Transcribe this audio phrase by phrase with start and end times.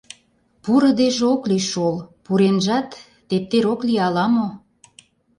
[0.63, 1.95] —Пурыдеже ок лий шол,
[2.25, 2.89] пуренжат,
[3.27, 4.47] тептер ок лий ала-мо...